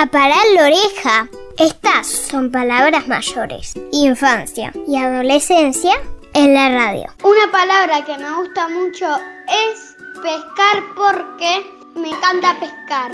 [0.00, 1.28] Aparar la oreja.
[1.58, 3.74] Estas son palabras mayores.
[3.90, 5.90] Infancia y adolescencia
[6.34, 7.06] en la radio.
[7.24, 9.06] Una palabra que me gusta mucho
[9.48, 11.66] es pescar porque
[11.96, 13.10] me encanta pescar.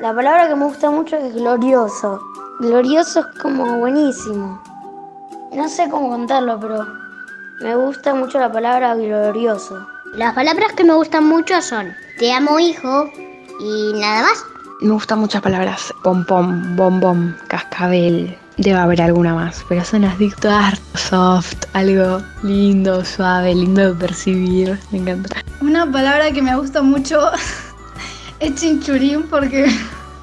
[0.00, 2.20] La palabra que me gusta mucho es glorioso.
[2.60, 4.62] Glorioso es como buenísimo.
[5.52, 6.86] No sé cómo contarlo, pero
[7.62, 9.88] me gusta mucho la palabra glorioso.
[10.12, 13.10] Las palabras que me gustan mucho son te amo hijo
[13.60, 14.57] y nada más.
[14.80, 15.92] Me gustan muchas palabras.
[16.04, 18.36] Pom pom, bom bom, cascabel.
[18.58, 24.78] Debe haber alguna más, pero son así todas soft, algo lindo, suave, lindo de percibir.
[24.92, 25.42] Me encanta.
[25.60, 27.18] Una palabra que me gusta mucho
[28.40, 29.68] es chinchurín porque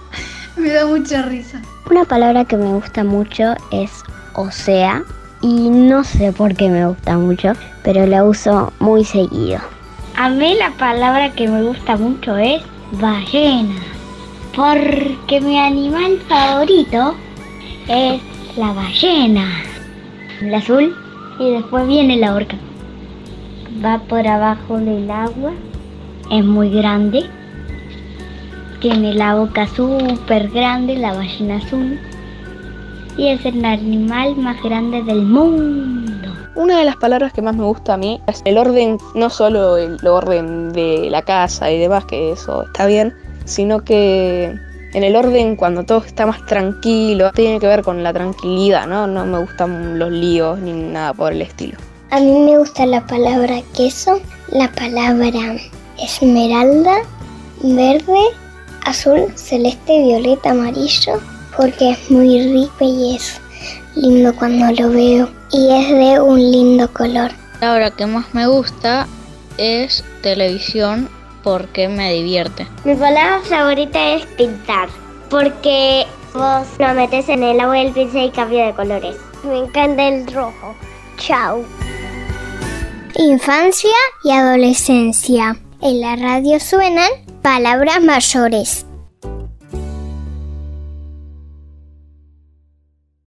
[0.56, 1.60] me da mucha risa.
[1.90, 5.02] Una palabra que me gusta mucho es o sea
[5.40, 9.58] y no sé por qué me gusta mucho, pero la uso muy seguido.
[10.16, 12.62] A mí la palabra que me gusta mucho es
[12.92, 13.74] ballena,
[14.56, 17.14] porque mi animal favorito
[17.88, 18.20] es
[18.56, 19.48] la ballena.
[20.40, 20.94] El azul
[21.38, 22.56] y después viene la orca.
[23.84, 25.52] Va por abajo del agua,
[26.30, 27.24] es muy grande,
[28.80, 31.98] tiene la boca súper grande, la ballena azul,
[33.16, 36.30] y es el animal más grande del mundo.
[36.54, 39.76] Una de las palabras que más me gusta a mí es el orden, no solo
[39.76, 43.12] el orden de la casa y demás, que eso está bien,
[43.44, 44.54] sino que
[44.94, 49.06] en el orden cuando todo está más tranquilo, tiene que ver con la tranquilidad, ¿no?
[49.06, 51.76] No me gustan los líos ni nada por el estilo.
[52.10, 55.56] A mí me gusta la palabra queso, la palabra
[55.98, 56.98] esmeralda,
[57.60, 58.20] verde,
[58.84, 61.20] azul, celeste, violeta, amarillo,
[61.56, 63.40] porque es muy rico y es
[63.96, 67.32] lindo cuando lo veo y es de un lindo color.
[67.54, 69.08] La palabra que más me gusta
[69.58, 71.08] es televisión
[71.44, 72.66] porque me divierte.
[72.84, 74.88] Mi palabra favorita es pintar
[75.30, 79.16] porque vos lo metes en el agua del pincel y cambia de colores.
[79.44, 80.74] Me encanta el rojo.
[81.18, 81.64] Chao.
[83.16, 85.56] Infancia y adolescencia.
[85.80, 87.10] En la radio suenan
[87.42, 88.86] palabras mayores.